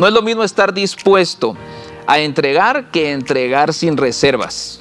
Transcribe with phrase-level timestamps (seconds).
[0.00, 1.54] No es lo mismo estar dispuesto
[2.06, 4.80] a entregar que entregar sin reservas.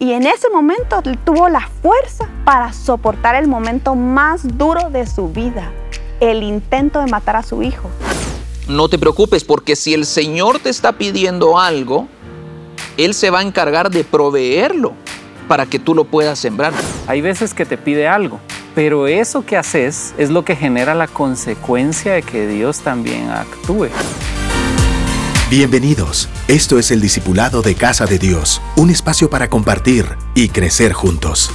[0.00, 5.28] Y en ese momento tuvo la fuerza para soportar el momento más duro de su
[5.28, 5.70] vida,
[6.18, 7.88] el intento de matar a su hijo.
[8.66, 12.08] No te preocupes porque si el Señor te está pidiendo algo,
[12.96, 14.94] Él se va a encargar de proveerlo
[15.46, 16.72] para que tú lo puedas sembrar.
[17.06, 18.40] Hay veces que te pide algo,
[18.74, 23.90] pero eso que haces es lo que genera la consecuencia de que Dios también actúe.
[25.48, 26.28] Bienvenidos.
[26.48, 30.04] Esto es el Discipulado de Casa de Dios, un espacio para compartir
[30.34, 31.52] y crecer juntos.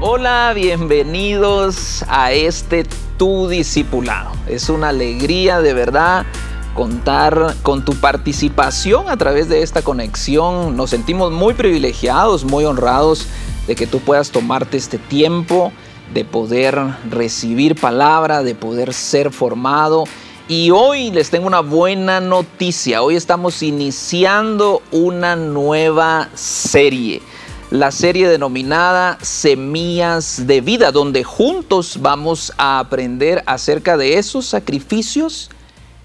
[0.00, 2.84] Hola, bienvenidos a este
[3.16, 4.32] Tu Discipulado.
[4.48, 6.26] Es una alegría de verdad
[6.74, 10.76] contar con tu participación a través de esta conexión.
[10.76, 13.28] Nos sentimos muy privilegiados, muy honrados
[13.68, 15.70] de que tú puedas tomarte este tiempo
[16.12, 16.76] de poder
[17.08, 20.06] recibir palabra, de poder ser formado
[20.46, 23.02] y hoy les tengo una buena noticia.
[23.02, 27.22] Hoy estamos iniciando una nueva serie.
[27.70, 35.50] La serie denominada Semillas de Vida, donde juntos vamos a aprender acerca de esos sacrificios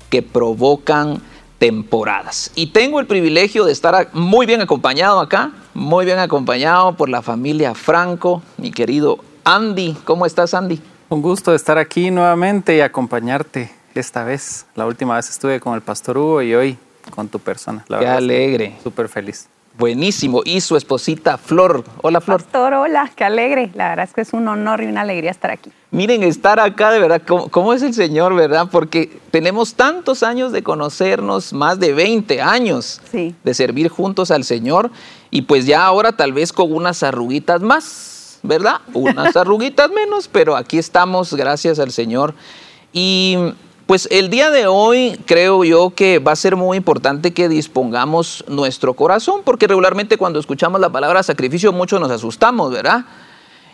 [0.09, 1.21] que provocan
[1.59, 2.51] temporadas.
[2.55, 7.21] Y tengo el privilegio de estar muy bien acompañado acá, muy bien acompañado por la
[7.21, 9.97] familia Franco, mi querido Andy.
[10.05, 10.79] ¿Cómo estás, Andy?
[11.09, 14.65] Un gusto estar aquí nuevamente y acompañarte esta vez.
[14.75, 16.77] La última vez estuve con el pastor Hugo y hoy
[17.09, 17.83] con tu persona.
[17.87, 18.77] La Qué alegre.
[18.83, 19.47] Súper feliz.
[19.77, 20.41] Buenísimo.
[20.43, 21.85] Y su esposita Flor.
[22.01, 22.43] Hola Flor.
[22.43, 23.71] Pastor, hola, qué alegre.
[23.75, 25.71] La verdad es que es un honor y una alegría estar aquí.
[25.91, 28.67] Miren, estar acá de verdad, ¿cómo, es el Señor, verdad?
[28.69, 34.91] Porque tenemos tantos años de conocernos, más de 20 años de servir juntos al Señor
[35.31, 38.81] y pues ya ahora tal vez con unas arruguitas más, ¿verdad?
[38.93, 42.35] Unas arruguitas menos, pero aquí estamos, gracias al Señor.
[42.93, 43.37] Y
[43.89, 48.45] pues el día de hoy creo yo que va a ser muy importante que dispongamos
[48.47, 53.05] nuestro corazón, porque regularmente cuando escuchamos la palabra sacrificio muchos nos asustamos, ¿verdad?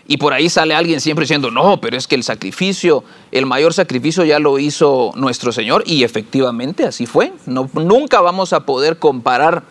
[0.08, 3.74] Y por ahí sale alguien siempre diciendo, no, pero es que el sacrificio, el mayor
[3.74, 7.34] sacrificio ya lo hizo nuestro Señor y efectivamente así fue.
[7.46, 9.64] No, nunca vamos a poder comparar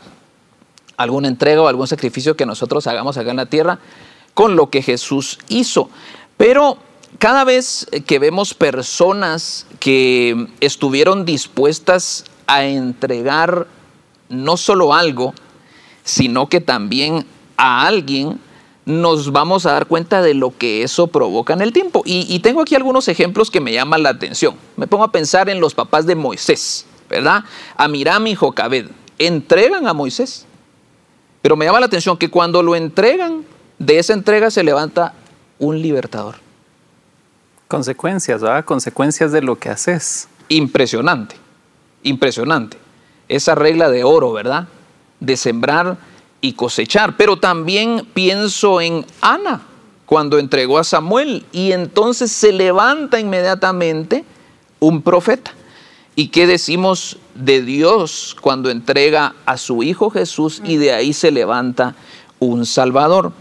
[0.98, 3.78] alguna entrega o algún sacrificio que nosotros hagamos acá en la tierra
[4.34, 5.88] con lo que Jesús hizo.
[6.36, 6.76] Pero
[7.18, 13.66] cada vez que vemos personas que estuvieron dispuestas a entregar
[14.28, 15.34] no solo algo,
[16.04, 17.26] sino que también
[17.56, 18.40] a alguien,
[18.86, 22.02] nos vamos a dar cuenta de lo que eso provoca en el tiempo.
[22.04, 24.56] Y, tengo aquí algunos ejemplos que me llaman la atención.
[24.76, 27.44] Me pongo a pensar en los papás de Moisés, ¿verdad?
[27.76, 28.88] Amiram y Jocabed
[29.18, 30.46] entregan a Moisés.
[31.40, 33.44] Pero me llama la atención que cuando lo entregan,
[33.78, 35.14] de esa entrega se levanta
[35.58, 36.43] un libertador.
[37.68, 38.64] Consecuencias, ¿verdad?
[38.64, 40.28] Consecuencias de lo que haces.
[40.48, 41.36] Impresionante,
[42.02, 42.76] impresionante.
[43.28, 44.68] Esa regla de oro, ¿verdad?
[45.20, 45.96] De sembrar
[46.40, 47.16] y cosechar.
[47.16, 49.62] Pero también pienso en Ana,
[50.04, 54.24] cuando entregó a Samuel, y entonces se levanta inmediatamente
[54.78, 55.52] un profeta.
[56.16, 61.30] ¿Y qué decimos de Dios cuando entrega a su Hijo Jesús y de ahí se
[61.30, 61.96] levanta
[62.38, 63.32] un Salvador?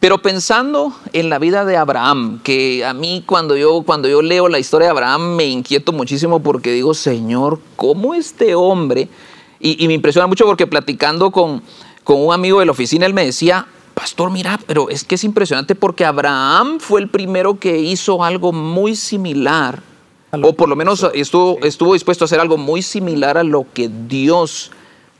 [0.00, 4.48] Pero pensando en la vida de Abraham, que a mí cuando yo, cuando yo leo
[4.48, 9.08] la historia de Abraham me inquieto muchísimo porque digo, Señor, ¿cómo este hombre?
[9.58, 11.62] Y, me impresiona mucho porque platicando con,
[12.04, 15.24] con un amigo de la oficina, él me decía, pastor, mira, pero es que es
[15.24, 19.82] impresionante porque Abraham fue el primero que hizo algo muy similar,
[20.30, 23.90] o por lo menos estuvo, estuvo dispuesto a hacer algo muy similar a lo que
[24.06, 24.70] Dios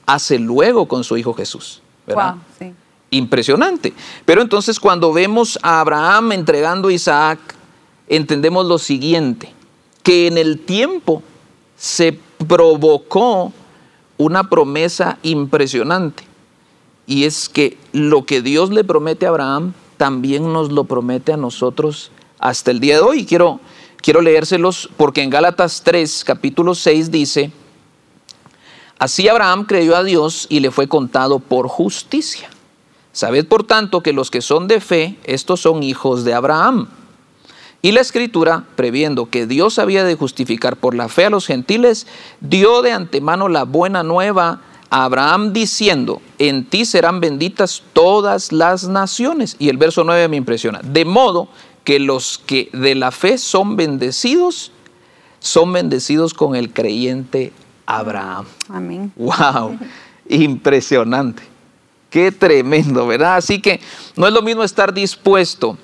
[0.07, 1.83] hace luego con su Hijo Jesús.
[2.07, 2.37] ¿verdad?
[2.61, 2.73] sí
[3.11, 3.95] impresionante.
[4.25, 7.39] Pero entonces cuando vemos a Abraham entregando a Isaac,
[8.09, 9.53] entendemos lo siguiente,
[10.03, 11.23] que en el tiempo
[11.77, 13.53] se provocó
[14.17, 16.25] una promesa impresionante.
[17.07, 21.37] Y es que lo que Dios le promete a Abraham, también nos lo promete a
[21.37, 23.25] nosotros hasta el día de hoy.
[23.25, 23.61] Quiero,
[24.03, 27.51] quiero leérselos porque en Gálatas 3, capítulo 6 dice,
[28.99, 32.51] así Abraham creyó a Dios y le fue contado por justicia.
[33.13, 36.89] Sabed por tanto que los que son de fe, estos son hijos de Abraham.
[37.81, 42.07] Y la escritura, previendo que Dios había de justificar por la fe a los gentiles,
[42.41, 48.89] dio de antemano la buena nueva a Abraham diciendo, en ti serán benditas todas las
[48.89, 49.55] naciones.
[49.59, 50.81] Y el verso 9 me impresiona.
[50.83, 51.49] De modo
[51.85, 54.73] que los que de la fe son bendecidos,
[55.39, 57.53] son bendecidos con el creyente
[57.87, 58.47] Abraham.
[58.69, 59.13] Amén.
[59.17, 59.79] ¡Wow!
[60.29, 61.43] Impresionante.
[62.11, 63.37] Qué tremendo, ¿verdad?
[63.37, 63.81] Así que
[64.17, 65.77] no es lo mismo estar dispuesto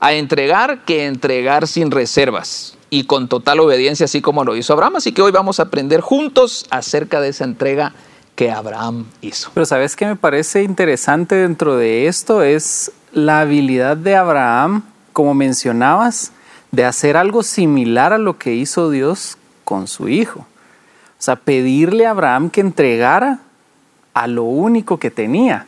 [0.00, 2.76] a entregar que entregar sin reservas.
[2.90, 4.96] y con total obediencia, así como lo hizo Abraham.
[4.96, 7.94] Así que hoy vamos a aprender juntos acerca de esa entrega
[8.36, 9.50] que Abraham hizo.
[9.54, 14.82] Pero sabes qué me parece interesante dentro de esto es la habilidad de Abraham,
[15.14, 16.32] como mencionabas,
[16.70, 20.40] de hacer algo similar a lo que hizo Dios con su hijo.
[20.40, 23.40] O sea, pedirle a Abraham que entregara
[24.12, 25.66] a lo único que tenía.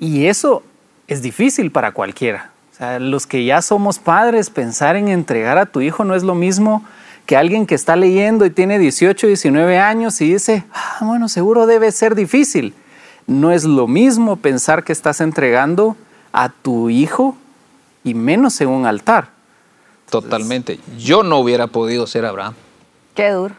[0.00, 0.62] Y eso
[1.06, 2.50] es difícil para cualquiera.
[2.72, 6.22] O sea, los que ya somos padres, pensar en entregar a tu hijo no es
[6.22, 6.82] lo mismo
[7.26, 11.66] que alguien que está leyendo y tiene 18, 19 años y dice, ah, bueno, seguro
[11.66, 12.74] debe ser difícil.
[13.26, 15.96] No es lo mismo pensar que estás entregando
[16.32, 17.36] a tu hijo
[18.02, 19.28] y menos en un altar.
[20.08, 20.80] Totalmente.
[20.98, 22.54] Yo no hubiera podido ser Abraham.
[23.14, 23.54] Qué duro.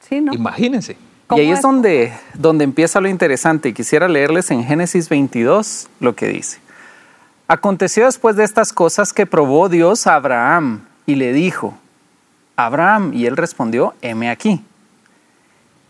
[0.00, 0.34] Sí, ¿no?
[0.34, 0.96] Imagínense.
[1.30, 3.70] Y ahí ¿Cómo es donde, donde empieza lo interesante.
[3.70, 6.60] Y quisiera leerles en Génesis 22 lo que dice.
[7.48, 11.74] Aconteció después de estas cosas que probó Dios a Abraham y le dijo,
[12.56, 14.64] Abraham, y él respondió, heme aquí.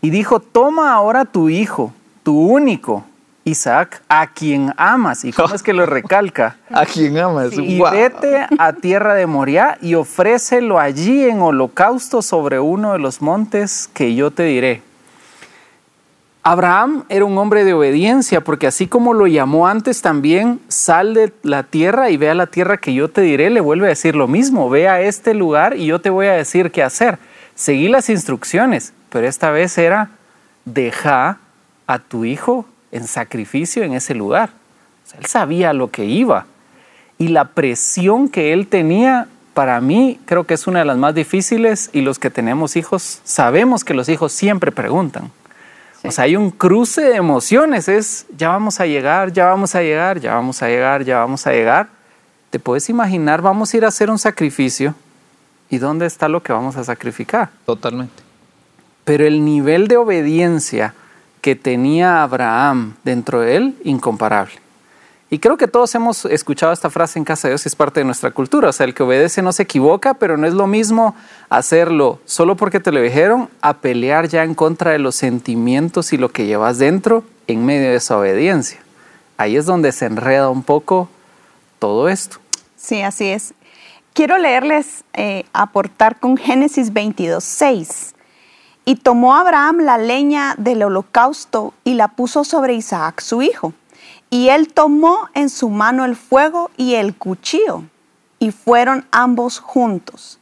[0.01, 1.93] Y dijo, toma ahora tu hijo,
[2.23, 3.05] tu único,
[3.43, 5.23] Isaac, a quien amas.
[5.23, 6.57] ¿Y cómo es que lo recalca?
[6.71, 7.53] A quien amas.
[7.53, 13.21] Y vete a tierra de Moriah y ofrécelo allí en holocausto sobre uno de los
[13.21, 14.86] montes que yo te diré.
[16.49, 21.33] Abraham era un hombre de obediencia, porque así como lo llamó antes también, sal de
[21.43, 24.15] la tierra y ve a la tierra que yo te diré, le vuelve a decir
[24.15, 27.19] lo mismo, ve a este lugar y yo te voy a decir qué hacer.
[27.53, 30.11] Seguí las instrucciones, pero esta vez era,
[30.63, 31.39] deja
[31.85, 34.51] a tu hijo en sacrificio en ese lugar.
[35.19, 36.45] Él sabía lo que iba.
[37.17, 41.13] Y la presión que él tenía, para mí, creo que es una de las más
[41.13, 45.29] difíciles y los que tenemos hijos sabemos que los hijos siempre preguntan.
[46.03, 49.81] O sea, hay un cruce de emociones, es ya vamos a llegar, ya vamos a
[49.81, 51.89] llegar, ya vamos a llegar, ya vamos a llegar.
[52.49, 54.95] Te puedes imaginar, vamos a ir a hacer un sacrificio
[55.69, 57.49] y dónde está lo que vamos a sacrificar.
[57.65, 58.23] Totalmente.
[59.03, 60.93] Pero el nivel de obediencia
[61.41, 64.66] que tenía Abraham dentro de él, incomparable.
[65.29, 68.05] Y creo que todos hemos escuchado esta frase en casa de Dios es parte de
[68.05, 68.69] nuestra cultura.
[68.69, 71.15] O sea, el que obedece no se equivoca, pero no es lo mismo
[71.49, 76.17] hacerlo solo porque te lo dijeron a pelear ya en contra de los sentimientos y
[76.17, 78.79] lo que llevas dentro en medio de esa obediencia.
[79.35, 81.09] Ahí es donde se enreda un poco
[81.79, 82.37] todo esto.
[82.77, 83.53] Sí, así es.
[84.13, 88.15] Quiero leerles, eh, aportar con Génesis 22, 6.
[88.85, 93.73] Y tomó Abraham la leña del holocausto y la puso sobre Isaac, su hijo.
[94.29, 97.83] Y él tomó en su mano el fuego y el cuchillo,
[98.39, 100.39] y fueron ambos juntos.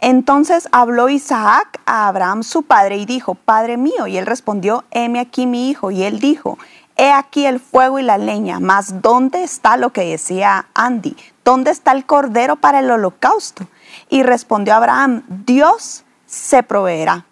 [0.00, 4.06] Entonces habló Isaac a Abraham su padre y dijo, Padre mío.
[4.06, 5.90] Y él respondió, heme aquí mi hijo.
[5.90, 6.58] Y él dijo,
[6.96, 11.16] he aquí el fuego y la leña, mas ¿dónde está lo que decía Andy?
[11.44, 13.66] ¿Dónde está el cordero para el holocausto?
[14.08, 17.27] Y respondió Abraham, Dios se proveerá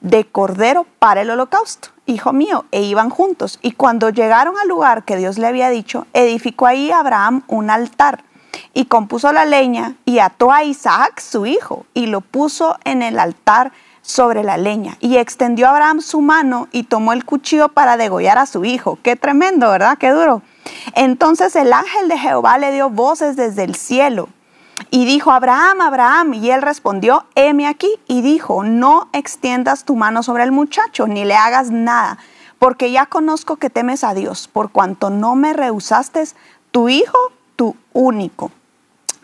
[0.00, 3.58] de cordero para el holocausto, hijo mío, e iban juntos.
[3.62, 8.24] Y cuando llegaron al lugar que Dios le había dicho, edificó ahí Abraham un altar
[8.74, 13.18] y compuso la leña y ató a Isaac su hijo y lo puso en el
[13.18, 13.72] altar
[14.02, 14.96] sobre la leña.
[15.00, 18.98] Y extendió Abraham su mano y tomó el cuchillo para degollar a su hijo.
[19.02, 19.98] Qué tremendo, ¿verdad?
[19.98, 20.42] Qué duro.
[20.94, 24.28] Entonces el ángel de Jehová le dio voces desde el cielo
[24.90, 30.22] y dijo, Abraham, Abraham, y él respondió, heme aquí, y dijo, no extiendas tu mano
[30.22, 32.18] sobre el muchacho, ni le hagas nada,
[32.58, 36.24] porque ya conozco que temes a Dios, por cuanto no me rehusaste
[36.70, 37.18] tu hijo,
[37.56, 38.50] tu único.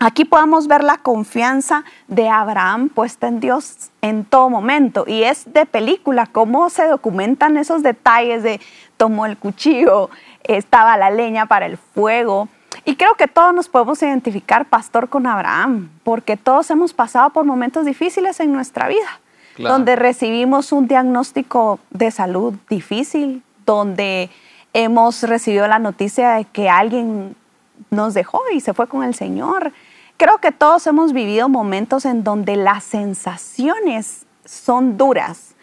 [0.00, 5.04] Aquí podemos ver la confianza de Abraham puesta en Dios en todo momento.
[5.06, 8.60] Y es de película, cómo se documentan esos detalles de
[8.96, 10.10] tomó el cuchillo,
[10.42, 12.48] estaba la leña para el fuego.
[12.84, 17.44] Y creo que todos nos podemos identificar, pastor, con Abraham, porque todos hemos pasado por
[17.44, 19.20] momentos difíciles en nuestra vida,
[19.54, 19.74] Claro.
[19.74, 24.28] donde recibimos un diagnóstico de salud difícil, donde
[24.72, 27.36] hemos recibido la noticia de que alguien
[27.90, 29.72] nos dejó y se fue con el Señor.
[30.16, 35.54] Creo que todos hemos vivido momentos en donde las sensaciones son duras.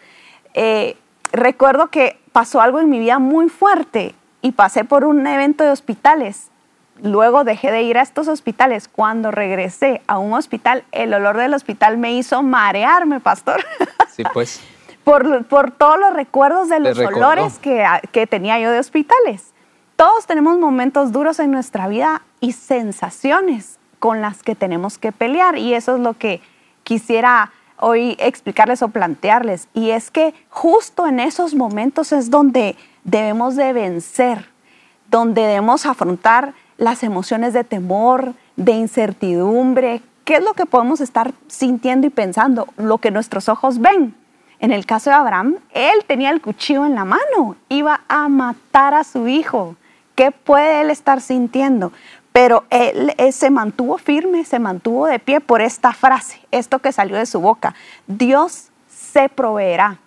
[0.54, 0.96] Eh,
[1.32, 5.70] recuerdo que pasó algo en mi vida muy fuerte y pasé por un evento de
[5.70, 6.48] hospitales.
[7.02, 8.88] Luego dejé de ir a estos hospitales.
[8.88, 13.64] Cuando regresé a un hospital, el olor del hospital me hizo marearme, pastor.
[14.14, 14.60] Sí, pues.
[15.04, 19.52] por, por todos los recuerdos de los olores que, que tenía yo de hospitales.
[19.96, 25.58] Todos tenemos momentos duros en nuestra vida y sensaciones con las que tenemos que pelear
[25.58, 26.40] y eso es lo que
[26.82, 33.56] quisiera hoy explicarles o plantearles y es que justo en esos momentos es donde debemos
[33.56, 34.48] de vencer,
[35.08, 41.32] donde debemos afrontar las emociones de temor, de incertidumbre, ¿qué es lo que podemos estar
[41.46, 42.66] sintiendo y pensando?
[42.76, 44.16] Lo que nuestros ojos ven.
[44.58, 48.94] En el caso de Abraham, él tenía el cuchillo en la mano, iba a matar
[48.94, 49.76] a su hijo.
[50.16, 51.92] ¿Qué puede él estar sintiendo?
[52.32, 56.90] Pero él, él, se mantuvo firme, se mantuvo de pie por esta frase, esto que
[56.90, 57.76] salió de su boca.
[58.08, 59.98] Dios se proveerá.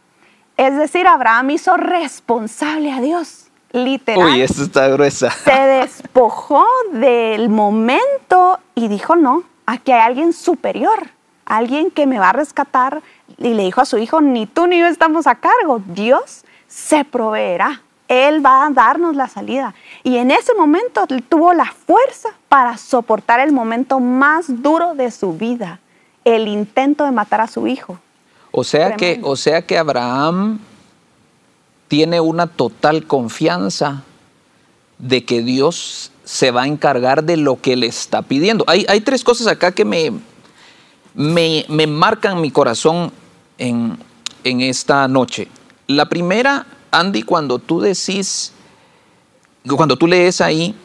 [0.58, 3.45] Es decir, Abraham hizo responsable a Dios,
[3.76, 4.26] literal.
[4.26, 5.30] Uy, esto está gruesa.
[5.32, 11.10] Se despojó del momento y dijo, no, aquí hay alguien superior,
[11.46, 13.02] alguien que me va a rescatar.
[13.38, 17.04] Y le dijo a su hijo, ni tú ni yo estamos a cargo, Dios se
[17.04, 17.82] proveerá.
[18.08, 19.74] Él va a darnos la salida.
[20.04, 25.34] Y en ese momento tuvo la fuerza para soportar el momento más duro de su
[25.34, 25.80] vida,
[26.24, 28.00] el intento de matar a su hijo.
[28.52, 30.60] O sea, que, o sea que Abraham
[31.88, 34.04] tiene una total confianza
[34.98, 38.64] de que Dios se va a encargar de lo que le está pidiendo.
[38.68, 40.12] Hay, hay tres cosas acá que me,
[41.14, 43.12] me, me marcan mi corazón
[43.58, 43.98] en,
[44.44, 45.48] en esta noche.
[45.88, 48.52] La primera, Andy, cuando tú decís,
[49.68, 50.76] cuando tú lees ahí,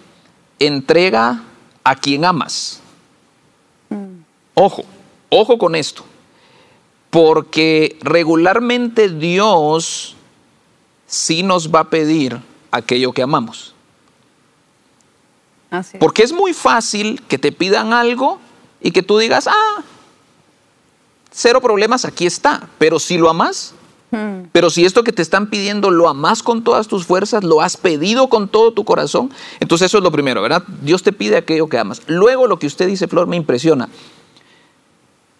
[0.58, 1.42] entrega
[1.82, 2.80] a quien amas.
[3.88, 4.22] Mm.
[4.54, 4.84] Ojo,
[5.30, 6.04] ojo con esto.
[7.08, 10.14] Porque regularmente Dios
[11.10, 12.40] sí nos va a pedir
[12.70, 13.74] aquello que amamos.
[15.70, 16.00] Así es.
[16.00, 18.38] Porque es muy fácil que te pidan algo
[18.80, 19.82] y que tú digas, ah,
[21.30, 22.68] cero problemas, aquí está.
[22.78, 23.74] Pero si lo amas,
[24.12, 24.48] hmm.
[24.52, 27.76] pero si esto que te están pidiendo lo amas con todas tus fuerzas, lo has
[27.76, 30.62] pedido con todo tu corazón, entonces eso es lo primero, ¿verdad?
[30.80, 32.02] Dios te pide aquello que amas.
[32.06, 33.88] Luego lo que usted dice, Flor, me impresiona.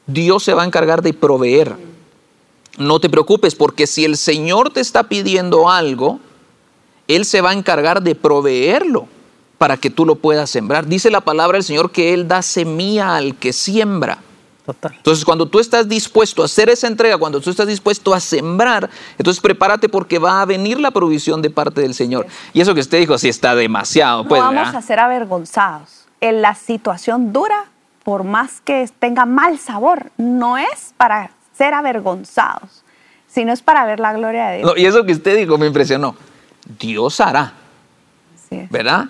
[0.07, 1.90] Dios se va a encargar de proveer.
[2.81, 6.19] No te preocupes, porque si el Señor te está pidiendo algo,
[7.09, 9.07] Él se va a encargar de proveerlo
[9.59, 10.87] para que tú lo puedas sembrar.
[10.87, 14.23] Dice la palabra del Señor que Él da semilla al que siembra.
[14.65, 14.95] Total.
[14.97, 18.89] Entonces, cuando tú estás dispuesto a hacer esa entrega, cuando tú estás dispuesto a sembrar,
[19.19, 22.27] entonces prepárate porque va a venir la provisión de parte del Señor.
[22.55, 24.23] Y eso que usted dijo, sí está demasiado.
[24.23, 24.77] No pues, vamos ¿verdad?
[24.77, 26.07] a ser avergonzados.
[26.23, 27.67] En la situación dura,
[28.05, 32.83] por más que tenga mal sabor, no es para ser avergonzados,
[33.29, 34.71] sino es para ver la gloria de Dios.
[34.71, 36.17] No, y eso que usted dijo me impresionó.
[36.79, 37.53] Dios hará,
[38.35, 38.71] Así es.
[38.71, 39.05] ¿verdad?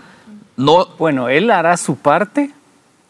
[0.56, 2.50] No, Bueno, Él hará su parte,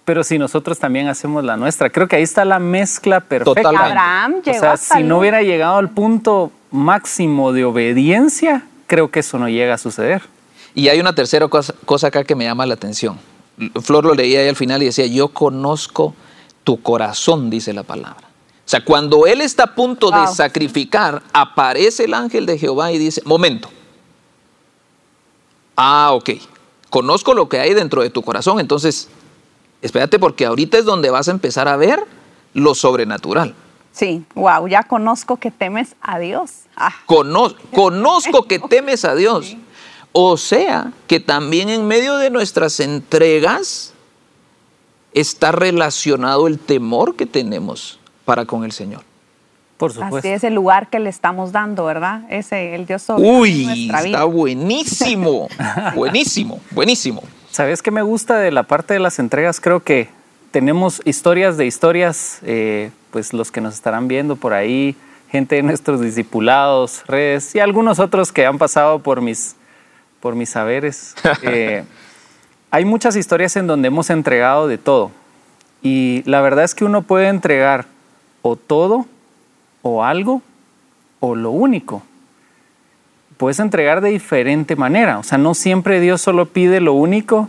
[0.05, 1.89] pero si nosotros también hacemos la nuestra.
[1.89, 3.63] Creo que ahí está la mezcla perfecta.
[3.63, 3.89] Totalmente.
[3.93, 8.65] Abraham O llegó sea, hasta si el- no hubiera llegado al punto máximo de obediencia,
[8.87, 10.23] creo que eso no llega a suceder.
[10.75, 13.19] Y hay una tercera cosa, cosa acá que me llama la atención.
[13.83, 16.15] Flor lo leía ahí al final y decía, yo conozco
[16.65, 18.29] tu corazón, dice la palabra.
[18.71, 22.99] O sea, cuando él está a punto de sacrificar, aparece el ángel de Jehová y
[22.99, 23.69] dice, momento.
[25.75, 26.31] Ah, ok.
[26.89, 29.09] Conozco lo que hay dentro de tu corazón, entonces,
[29.83, 32.05] espérate porque ahorita es donde vas a empezar a ver
[32.55, 33.57] lo sobrenatural.
[33.91, 36.53] Sí, wow, ya conozco que temes a Dios.
[36.77, 39.57] Ah, Cono- conozco que temes a Dios.
[40.13, 43.95] O sea, que también en medio de nuestras entregas
[45.13, 48.00] está relacionado el temor que tenemos
[48.31, 49.03] para con el Señor.
[49.77, 50.29] Por así supuesto.
[50.29, 52.23] es el lugar que le estamos dando, ¿verdad?
[52.31, 54.03] Ese, el Dios soberano Uy, vida.
[54.03, 55.49] está buenísimo,
[55.97, 57.25] buenísimo, buenísimo.
[57.51, 59.61] ¿Sabes qué me gusta de la parte de las entregas?
[59.61, 60.11] Creo que
[60.53, 64.95] tenemos historias de historias, eh, pues los que nos estarán viendo por ahí,
[65.29, 69.57] gente de nuestros discipulados, redes y algunos otros que han pasado por mis,
[70.21, 71.17] por mis saberes.
[71.43, 71.83] Eh,
[72.71, 75.11] hay muchas historias en donde hemos entregado de todo.
[75.83, 77.87] Y la verdad es que uno puede entregar
[78.43, 79.07] o todo,
[79.83, 80.43] o algo,
[81.21, 82.03] o lo único
[83.41, 85.19] puedes entregar de diferente manera.
[85.19, 87.49] O sea, no siempre Dios solo pide lo único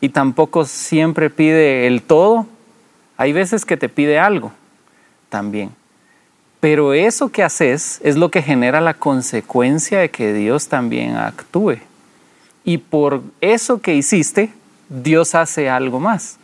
[0.00, 2.44] y tampoco siempre pide el todo.
[3.16, 4.50] Hay veces que te pide algo
[5.28, 5.70] también.
[6.58, 11.76] Pero eso que haces es lo que genera la consecuencia de que Dios también actúe.
[12.64, 14.52] Y por eso que hiciste,
[14.88, 16.36] Dios hace algo más.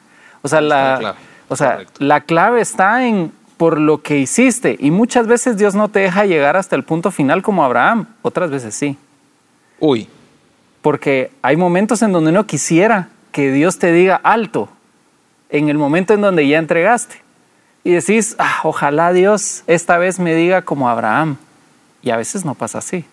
[0.43, 1.19] O sea, la clave.
[1.49, 4.77] o sea, la clave está en por lo que hiciste.
[4.81, 8.07] Y muchas veces Dios no te deja llegar hasta el punto final como Abraham.
[8.23, 8.97] Otras veces sí.
[9.81, 10.09] Uy,
[10.83, 14.69] Porque hay momentos en donde uno quisiera que Dios te diga alto,
[15.49, 17.23] en el momento en donde ya entregaste.
[17.85, 21.37] Y decís, "Ah, ojalá Dios esta vez me diga como Abraham.
[22.03, 23.07] Y a veces no pasa así.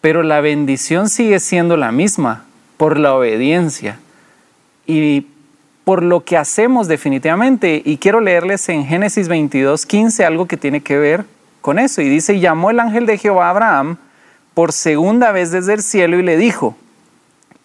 [0.00, 2.44] Pero la bendición sigue siendo la misma
[2.76, 3.98] por la obediencia
[4.86, 5.26] y
[5.86, 7.80] por lo que hacemos definitivamente.
[7.84, 11.24] Y quiero leerles en Génesis 22, 15 algo que tiene que ver
[11.60, 12.02] con eso.
[12.02, 13.96] Y dice, y llamó el ángel de Jehová a Abraham
[14.52, 16.74] por segunda vez desde el cielo y le dijo,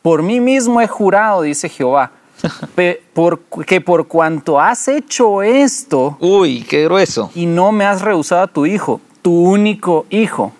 [0.04, 2.12] por mí mismo he jurado, dice Jehová,
[3.16, 7.32] porque por cuanto has hecho esto Uy, qué grueso.
[7.34, 10.52] y no me has rehusado a tu hijo, tu único hijo,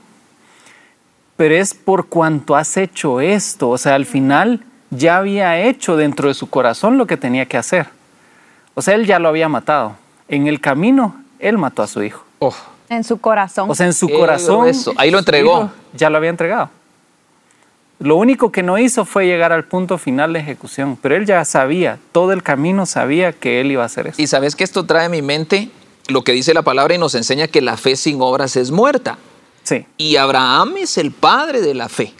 [1.38, 6.28] pero es por cuanto has hecho esto, o sea, al final ya había hecho dentro
[6.28, 7.88] de su corazón lo que tenía que hacer.
[8.76, 9.96] O sea, él ya lo había matado.
[10.28, 12.24] En el camino, él mató a su hijo.
[12.40, 12.54] Oh,
[12.90, 13.70] En su corazón.
[13.70, 14.60] O sea, en su Qué corazón.
[14.62, 14.94] grueso.
[14.98, 15.72] Ahí lo entregó.
[15.94, 16.70] Ya lo había entregado.
[18.00, 21.46] Lo único que no hizo fue llegar al punto final de ejecución, pero él ya
[21.46, 24.20] sabía, todo el camino sabía que él iba a hacer eso.
[24.22, 25.70] y sabes que esto trae a mi mente
[26.08, 29.20] lo que dice la palabra y nos enseña que la fe sin obras es muerta.
[29.64, 32.12] Sí, Y Abraham es el padre de la fe.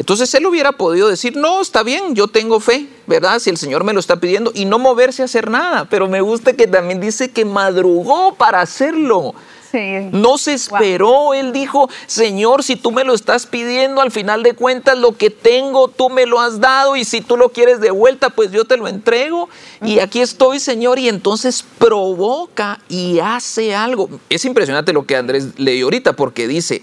[0.00, 3.38] Entonces él hubiera podido decir, no, está bien, yo tengo fe, ¿verdad?
[3.38, 5.84] Si el Señor me lo está pidiendo y no moverse a hacer nada.
[5.90, 9.34] Pero me gusta que también dice que madrugó para hacerlo.
[9.70, 10.08] Sí.
[10.12, 14.54] No se esperó, él dijo, Señor, si tú me lo estás pidiendo, al final de
[14.54, 17.90] cuentas lo que tengo tú me lo has dado y si tú lo quieres de
[17.90, 19.50] vuelta, pues yo te lo entrego.
[19.84, 24.08] Y aquí estoy, Señor, y entonces provoca y hace algo.
[24.30, 26.82] Es impresionante lo que Andrés leyó ahorita porque dice,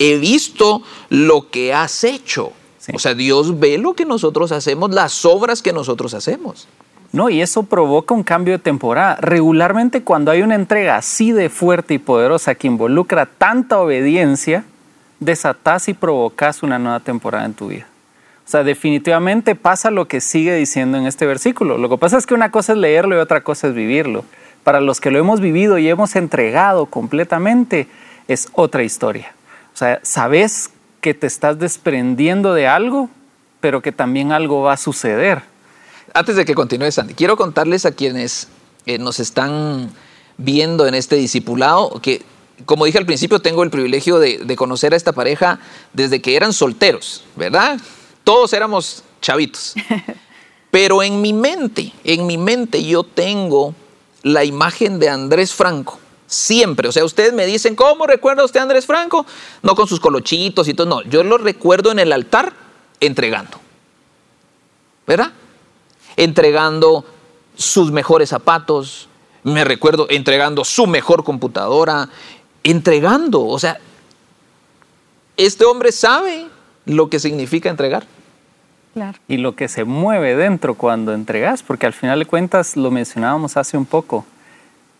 [0.00, 2.52] he visto lo que has hecho.
[2.78, 2.92] Sí.
[2.94, 6.66] O sea, Dios ve lo que nosotros hacemos, las obras que nosotros hacemos.
[7.12, 9.16] No, y eso provoca un cambio de temporada.
[9.20, 14.64] Regularmente cuando hay una entrega así de fuerte y poderosa que involucra tanta obediencia,
[15.18, 17.86] desatás y provocas una nueva temporada en tu vida.
[18.46, 21.78] O sea, definitivamente pasa lo que sigue diciendo en este versículo.
[21.78, 24.24] Lo que pasa es que una cosa es leerlo y otra cosa es vivirlo.
[24.64, 27.86] Para los que lo hemos vivido y hemos entregado completamente,
[28.28, 29.34] es otra historia.
[29.80, 33.08] Sea, sabes que te estás desprendiendo de algo,
[33.60, 35.40] pero que también algo va a suceder.
[36.12, 38.48] Antes de que continúe, Sandy, quiero contarles a quienes
[38.84, 39.90] eh, nos están
[40.36, 42.20] viendo en este discipulado que,
[42.66, 45.60] como dije al principio, tengo el privilegio de, de conocer a esta pareja
[45.94, 47.80] desde que eran solteros, ¿verdad?
[48.22, 49.76] Todos éramos chavitos.
[50.70, 53.74] Pero en mi mente, en mi mente yo tengo
[54.24, 55.98] la imagen de Andrés Franco.
[56.30, 59.26] Siempre, o sea, ustedes me dicen, ¿cómo recuerda usted a Andrés Franco?
[59.62, 62.54] No con sus colochitos y todo, no, yo lo recuerdo en el altar
[63.00, 63.58] entregando.
[65.06, 65.32] ¿Verdad?
[66.16, 67.04] entregando
[67.56, 69.08] sus mejores zapatos,
[69.42, 72.08] me recuerdo entregando su mejor computadora,
[72.62, 73.78] entregando, o sea,
[75.36, 76.46] este hombre sabe
[76.84, 78.06] lo que significa entregar.
[78.92, 79.20] Claro.
[79.28, 83.56] y lo que se mueve dentro cuando entregas, porque al final de cuentas lo mencionábamos
[83.56, 84.26] hace un poco,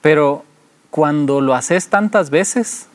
[0.00, 0.44] pero
[0.90, 2.86] cuando lo haces tantas veces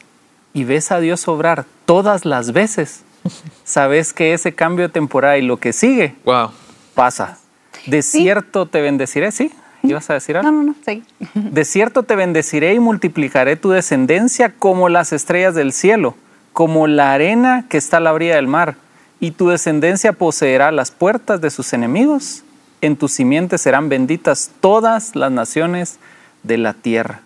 [0.54, 3.02] y ves a Dios obrar todas las veces,
[3.64, 6.52] sabes que ese cambio de temporada y lo que sigue Wow.
[6.94, 7.38] pasa.
[7.86, 9.52] De cierto te bendeciré, ¿sí?
[9.84, 10.52] ¿Ibas a decir algo?
[10.52, 11.04] No, no, no, sí.
[11.36, 16.16] De cierto te bendeciré y multiplicaré tu descendencia como las estrellas del cielo,
[16.54, 18.76] como la arena que está a la orilla del mar.
[19.20, 22.44] Y tu descendencia poseerá las puertas de sus enemigos.
[22.82, 26.00] En tus simientes serán benditas todas las naciones
[26.42, 27.22] de la tierra.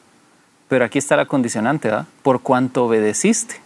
[0.70, 2.06] Pero aquí está la condicionante, ¿verdad?
[2.24, 3.60] Por cuanto obedeciste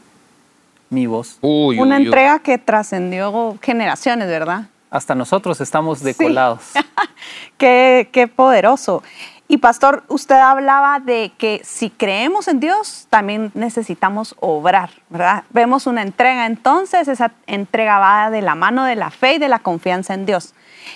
[0.89, 1.37] mi voz.
[1.41, 2.05] Uy, Una uy, uy.
[2.07, 4.67] entrega que trascendió generaciones, ¿verdad?
[4.89, 6.61] Hasta nosotros estamos decolados.
[7.57, 9.03] Qué, qué poderoso.
[9.47, 15.43] Y pastor, usted hablaba de que si creemos en Dios, también necesitamos obrar, ¿verdad?
[15.49, 19.49] Vemos una entrega, entonces esa entrega va de la mano de la fe y de
[19.49, 20.53] la confianza en Dios.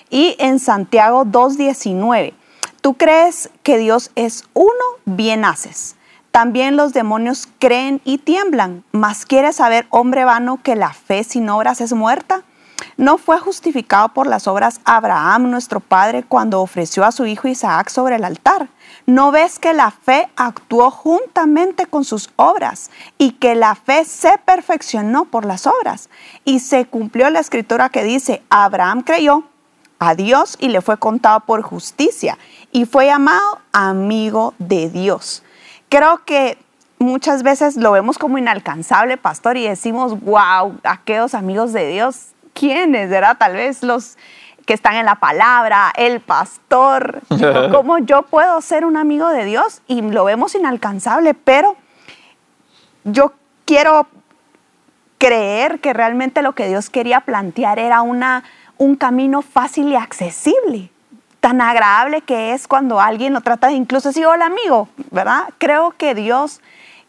[0.10, 2.34] Y en Santiago 2.19,
[2.82, 4.72] tú crees que Dios es uno,
[5.06, 5.97] bien haces.
[6.38, 11.50] También los demonios creen y tiemblan, mas quieres saber, hombre vano, que la fe sin
[11.50, 12.44] obras es muerta.
[12.96, 17.90] ¿No fue justificado por las obras Abraham, nuestro padre, cuando ofreció a su hijo Isaac
[17.90, 18.70] sobre el altar?
[19.08, 24.38] ¿No ves que la fe actuó juntamente con sus obras y que la fe se
[24.46, 26.08] perfeccionó por las obras?
[26.46, 29.42] Y se cumplió la escritura que dice, Abraham creyó
[29.98, 32.38] a Dios y le fue contado por justicia
[32.72, 35.42] y fue llamado amigo de Dios.
[35.90, 36.58] Creo que
[37.00, 43.10] muchas veces lo vemos como inalcanzable, pastor, y decimos, wow, aquellos amigos de Dios, ¿quiénes?
[43.10, 43.38] ¿Verdad?
[43.38, 44.18] Tal vez los
[44.66, 47.22] que están en la palabra, el pastor.
[47.72, 49.82] ¿Cómo yo puedo ser un amigo de Dios?
[49.88, 51.78] Y lo vemos inalcanzable, pero
[53.06, 54.08] yo quiero
[55.18, 58.44] creer que realmente lo que Dios quería plantear era una,
[58.78, 60.92] un camino fácil y accesible.
[61.48, 65.46] Tan agradable que es cuando alguien lo trata incluso decir, hola amigo, ¿verdad?
[65.60, 66.60] Creo que Dios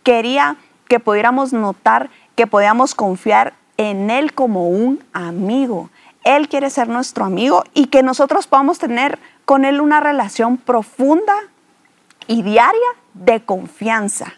[0.05, 0.55] quería
[0.87, 5.91] que pudiéramos notar que podíamos confiar en Él como un amigo.
[6.23, 11.35] Él quiere ser nuestro amigo y que nosotros podamos tener con Él una relación profunda
[12.29, 14.35] y diaria de confianza.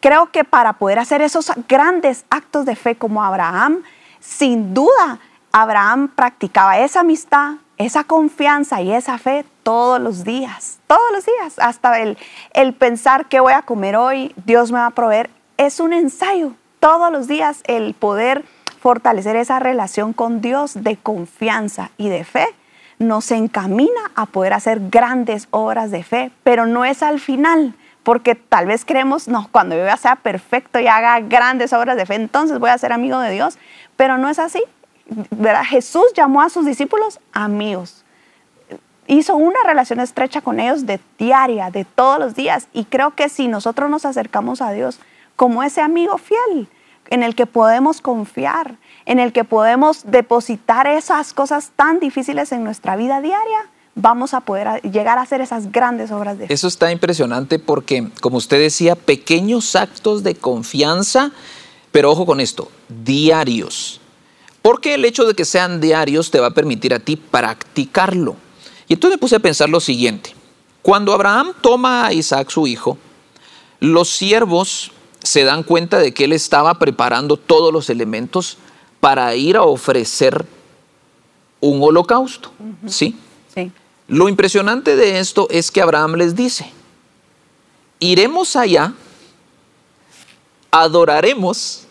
[0.00, 3.82] Creo que para poder hacer esos grandes actos de fe como Abraham,
[4.20, 5.20] sin duda,
[5.52, 11.58] Abraham practicaba esa amistad esa confianza y esa fe todos los días, todos los días,
[11.58, 12.18] hasta el,
[12.52, 16.52] el pensar qué voy a comer hoy, Dios me va a proveer, es un ensayo,
[16.80, 18.44] todos los días el poder
[18.80, 22.46] fortalecer esa relación con Dios de confianza y de fe
[22.98, 28.34] nos encamina a poder hacer grandes obras de fe, pero no es al final, porque
[28.34, 32.58] tal vez creemos, no, cuando yo sea perfecto y haga grandes obras de fe, entonces
[32.58, 33.58] voy a ser amigo de Dios,
[33.96, 34.62] pero no es así.
[35.30, 35.64] ¿Verdad?
[35.64, 38.04] Jesús llamó a sus discípulos amigos.
[39.06, 42.68] Hizo una relación estrecha con ellos de diaria, de todos los días.
[42.74, 44.98] Y creo que si nosotros nos acercamos a Dios
[45.34, 46.68] como ese amigo fiel,
[47.10, 52.64] en el que podemos confiar, en el que podemos depositar esas cosas tan difíciles en
[52.64, 56.52] nuestra vida diaria, vamos a poder llegar a hacer esas grandes obras de fe.
[56.52, 61.32] Eso está impresionante porque, como usted decía, pequeños actos de confianza,
[61.92, 64.00] pero ojo con esto, diarios.
[64.62, 68.36] Porque el hecho de que sean diarios te va a permitir a ti practicarlo.
[68.88, 70.34] Y entonces me puse a pensar lo siguiente.
[70.82, 72.98] Cuando Abraham toma a Isaac su hijo,
[73.80, 74.92] los siervos
[75.22, 78.56] se dan cuenta de que él estaba preparando todos los elementos
[79.00, 80.46] para ir a ofrecer
[81.60, 82.50] un holocausto.
[82.86, 83.16] ¿sí?
[83.54, 83.70] Sí.
[84.06, 86.70] Lo impresionante de esto es que Abraham les dice,
[87.98, 88.94] iremos allá,
[90.70, 91.87] adoraremos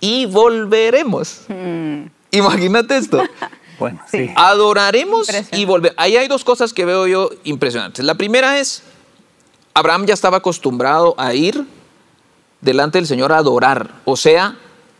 [0.00, 1.42] y volveremos.
[1.48, 2.06] Mm.
[2.32, 3.22] Imagínate esto.
[3.80, 4.30] Bueno, sí.
[4.36, 5.94] Adoraremos y volver.
[5.96, 8.04] Ahí hay dos cosas que veo yo impresionantes.
[8.04, 8.82] La primera es,
[9.72, 11.64] Abraham ya estaba acostumbrado a ir
[12.60, 14.56] delante del Señor a adorar, o sea,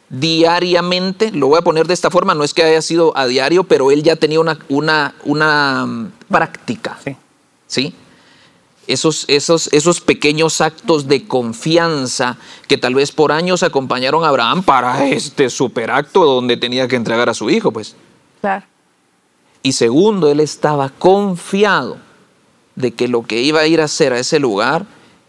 [0.09, 3.65] diariamente, lo voy a poner de esta forma, no es que haya sido a diario,
[3.65, 6.99] pero él ya tenía una, una, una mm, práctica.
[7.05, 7.17] Sí.
[7.67, 7.95] ¿Sí?
[8.91, 14.63] Esos, esos, esos pequeños actos de confianza que tal vez por años acompañaron a Abraham
[14.63, 17.95] para este superacto donde tenía que entregar a su hijo, pues.
[18.41, 18.67] Claro.
[19.63, 21.99] Y segundo, él estaba confiado
[22.75, 24.87] de que lo que iba a ir a hacer a ese lugar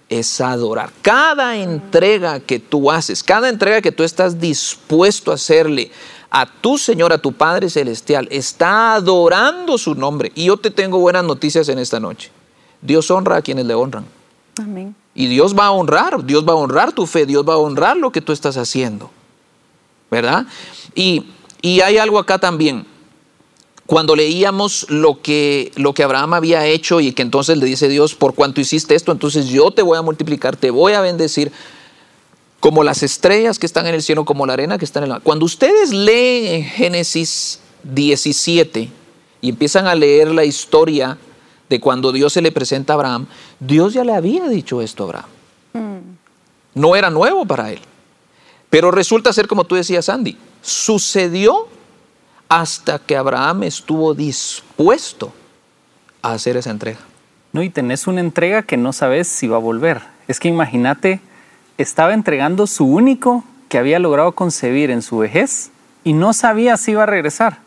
[0.10, 0.92] es adorar.
[1.02, 5.92] Cada entrega que tú haces, cada entrega que tú estás dispuesto a hacerle
[6.30, 10.32] a tu Señor, a tu Padre Celestial, está adorando su nombre.
[10.34, 12.32] Y yo te tengo buenas noticias en esta noche.
[12.82, 14.06] Dios honra a quienes le honran.
[14.60, 14.96] Amén.
[15.14, 17.98] Y Dios va a honrar, Dios va a honrar tu fe, Dios va a honrar
[17.98, 19.12] lo que tú estás haciendo.
[20.10, 20.46] ¿Verdad?
[20.96, 21.26] Y,
[21.62, 22.86] y hay algo acá también.
[23.86, 28.16] Cuando leíamos lo que, lo que Abraham había hecho y que entonces le dice Dios,
[28.16, 31.52] por cuanto hiciste esto, entonces yo te voy a multiplicar, te voy a bendecir,
[32.62, 35.10] como las estrellas que están en el cielo, como la arena que está en el
[35.10, 35.22] mar.
[35.24, 38.90] Cuando ustedes leen Génesis 17
[39.42, 41.18] y empiezan a leer la historia
[41.72, 43.28] de cuando Dios se le presenta a Abraham,
[43.62, 45.30] Dios ya le había dicho esto a Abraham.
[46.76, 47.80] No era nuevo para él.
[48.70, 51.70] Pero resulta ser, como tú decías, Andy, sucedió
[52.50, 55.32] hasta que Abraham estuvo dispuesto
[56.22, 57.00] a hacer esa entrega.
[57.54, 60.02] No, y tenés una entrega que no sabes si va a volver.
[60.28, 61.22] Es que imagínate,
[61.78, 65.72] estaba entregando su único que había logrado concebir en su vejez
[66.04, 67.60] y no sabía si iba a regresar.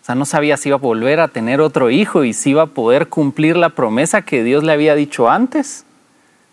[0.00, 2.62] O sea, no sabía si iba a volver a tener otro hijo y si iba
[2.62, 5.84] a poder cumplir la promesa que Dios le había dicho antes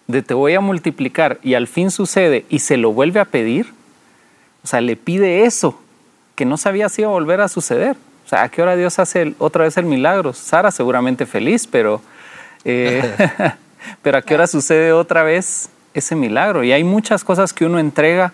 [0.07, 3.73] de te voy a multiplicar y al fin sucede y se lo vuelve a pedir.
[4.63, 5.79] O sea, le pide eso
[6.35, 7.95] que no sabía si iba a volver a suceder.
[8.25, 10.33] O sea, ¿a qué hora Dios hace otra vez el milagro?
[10.33, 12.01] Sara seguramente feliz, pero,
[12.65, 13.01] eh,
[14.01, 16.63] pero ¿a qué hora sucede otra vez ese milagro?
[16.63, 18.33] Y hay muchas cosas que uno entrega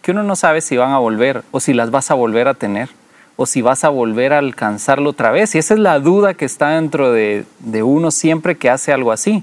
[0.00, 2.54] que uno no sabe si van a volver o si las vas a volver a
[2.54, 2.90] tener
[3.36, 5.54] o si vas a volver a alcanzarlo otra vez.
[5.54, 9.12] Y esa es la duda que está dentro de, de, uno siempre que hace algo
[9.12, 9.42] así.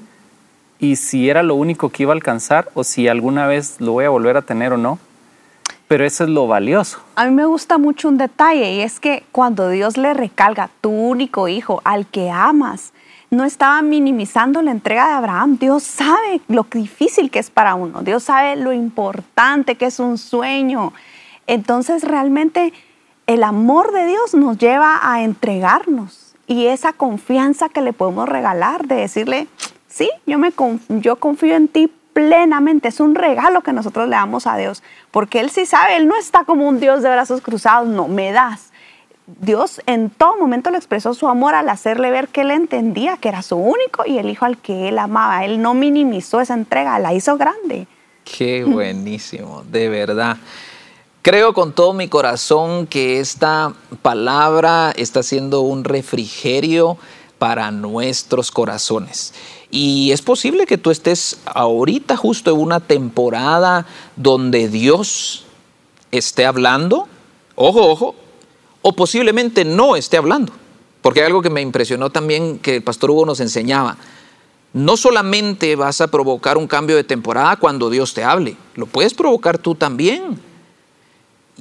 [0.80, 4.06] Y si era lo único que iba a alcanzar o si alguna vez lo voy
[4.06, 5.00] a volver a tener o no.
[5.88, 7.02] Pero eso es lo valioso.
[7.16, 10.90] A mí me gusta mucho un detalle y es que cuando Dios le recalga tu
[10.90, 12.94] único hijo al que amas,
[13.30, 15.58] no estaba minimizando la entrega de Abraham.
[15.58, 18.04] Dios sabe lo difícil que es para uno.
[18.04, 20.94] Dios sabe lo importante que es un sueño.
[21.48, 22.74] Entonces realmente
[23.34, 28.88] el amor de Dios nos lleva a entregarnos y esa confianza que le podemos regalar
[28.88, 29.48] de decirle,
[29.88, 30.52] sí, yo, me
[30.90, 32.90] yo confío en ti plenamente.
[32.90, 36.18] Es un regalo que nosotros le damos a Dios, porque Él sí sabe, Él no
[36.18, 38.72] está como un Dios de brazos cruzados, no, me das.
[39.40, 43.30] Dios en todo momento le expresó su amor al hacerle ver que Él entendía que
[43.30, 45.46] era su único y el hijo al que Él amaba.
[45.46, 47.88] Él no minimizó esa entrega, la hizo grande.
[48.26, 50.38] Qué buenísimo, de verdad.
[51.22, 56.98] Creo con todo mi corazón que esta palabra está siendo un refrigerio
[57.38, 59.36] para nuestros corazones.
[59.70, 65.46] Y es posible que tú estés ahorita justo en una temporada donde Dios
[66.10, 67.08] esté hablando,
[67.54, 68.16] ojo, ojo,
[68.82, 70.54] o posiblemente no esté hablando.
[71.04, 73.96] Porque algo que me impresionó también que el pastor Hugo nos enseñaba.
[74.74, 79.14] No solamente vas a provocar un cambio de temporada cuando Dios te hable, lo puedes
[79.14, 80.51] provocar tú también.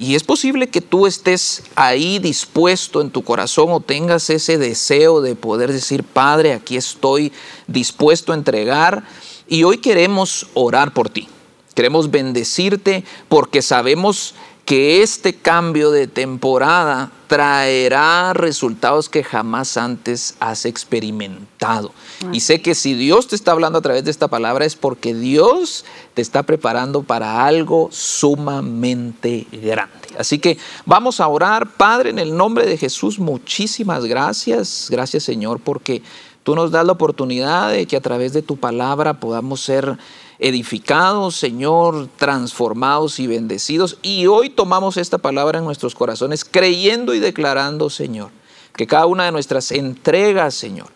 [0.01, 5.21] Y es posible que tú estés ahí dispuesto en tu corazón o tengas ese deseo
[5.21, 7.31] de poder decir, Padre, aquí estoy
[7.67, 9.03] dispuesto a entregar.
[9.47, 11.27] Y hoy queremos orar por ti.
[11.75, 14.33] Queremos bendecirte porque sabemos
[14.65, 21.93] que este cambio de temporada traerá resultados que jamás antes has experimentado.
[22.33, 25.13] Y sé que si Dios te está hablando a través de esta palabra es porque
[25.13, 30.09] Dios te está preparando para algo sumamente grande.
[30.19, 34.87] Así que vamos a orar, Padre, en el nombre de Jesús, muchísimas gracias.
[34.89, 36.03] Gracias Señor porque
[36.43, 39.97] tú nos das la oportunidad de que a través de tu palabra podamos ser
[40.41, 43.97] edificados, Señor, transformados y bendecidos.
[44.01, 48.31] Y hoy tomamos esta palabra en nuestros corazones, creyendo y declarando, Señor,
[48.75, 50.87] que cada una de nuestras entregas, Señor,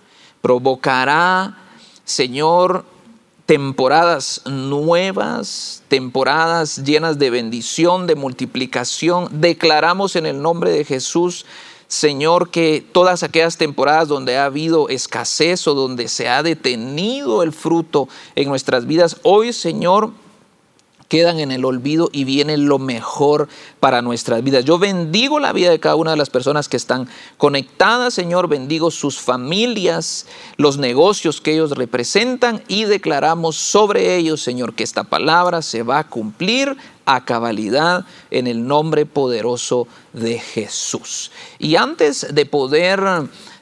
[0.41, 1.59] provocará,
[2.03, 2.85] Señor,
[3.45, 9.27] temporadas nuevas, temporadas llenas de bendición, de multiplicación.
[9.29, 11.45] Declaramos en el nombre de Jesús
[11.87, 17.51] Señor, que todas aquellas temporadas donde ha habido escasez o donde se ha detenido el
[17.53, 20.11] fruto en nuestras vidas, hoy, Señor,
[21.07, 23.47] quedan en el olvido y viene lo mejor
[23.79, 24.65] para nuestras vidas.
[24.65, 28.91] Yo bendigo la vida de cada una de las personas que están conectadas, Señor, bendigo
[28.91, 30.25] sus familias,
[30.57, 35.99] los negocios que ellos representan y declaramos sobre ellos, Señor, que esta palabra se va
[35.99, 41.31] a cumplir a cabalidad en el nombre poderoso de Jesús.
[41.59, 43.01] Y antes de poder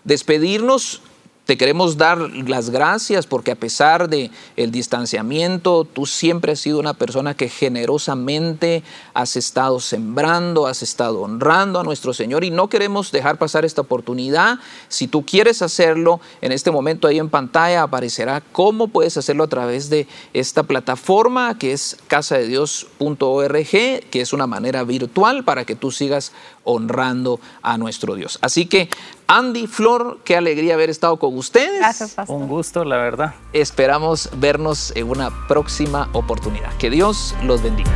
[0.03, 1.01] despedirnos,
[1.45, 6.79] te queremos dar las gracias porque a pesar de el distanciamiento, tú siempre has sido
[6.79, 8.82] una persona que generosamente
[9.13, 13.82] has estado sembrando, has estado honrando a nuestro Señor y no queremos dejar pasar esta
[13.82, 14.60] oportunidad.
[14.88, 19.49] Si tú quieres hacerlo, en este momento ahí en pantalla aparecerá cómo puedes hacerlo a
[19.49, 25.91] través de esta plataforma que es casadedios.org, que es una manera virtual para que tú
[25.91, 26.32] sigas
[26.63, 28.39] honrando a nuestro Dios.
[28.41, 28.89] Así que
[29.36, 31.80] Andy, Flor, qué alegría haber estado con ustedes.
[31.80, 32.36] Gracias, pastor.
[32.36, 33.34] Un gusto, la verdad.
[33.52, 36.72] Esperamos vernos en una próxima oportunidad.
[36.78, 37.91] Que Dios los bendiga.